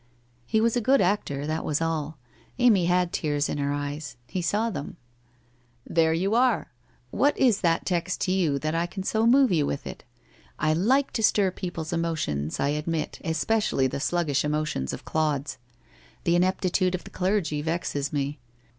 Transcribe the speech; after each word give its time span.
He 0.47 0.59
was 0.59 0.75
a 0.75 0.81
good 0.81 0.99
actor, 0.99 1.45
that 1.45 1.63
was 1.63 1.79
all. 1.79 2.17
Amy 2.57 2.85
had 2.87 3.13
tears 3.13 3.47
in 3.47 3.59
her 3.59 3.71
eyes. 3.71 4.17
He 4.25 4.41
saw 4.41 4.71
them.' 4.71 4.97
There 5.87 6.11
you 6.11 6.33
are! 6.33 6.71
What 7.11 7.37
is 7.37 7.61
that 7.61 7.85
text 7.85 8.19
to 8.21 8.31
you 8.31 8.57
that 8.57 8.73
I 8.73 8.87
can 8.87 9.03
so 9.03 9.27
move 9.27 9.51
you 9.51 9.67
with 9.67 9.85
it? 9.85 10.03
I 10.57 10.73
like 10.73 11.11
to 11.11 11.21
stir 11.21 11.51
people's 11.51 11.93
emotions, 11.93 12.59
I 12.59 12.69
admit, 12.69 13.19
especially 13.23 13.85
the 13.85 13.99
sluggish 13.99 14.43
emotions 14.43 14.91
of 14.91 15.05
clods. 15.05 15.59
The 16.23 16.35
ineptitude 16.35 16.95
of 16.95 17.03
the 17.03 17.11
clergy 17.11 17.61
vexes 17.61 18.11
me. 18.11 18.39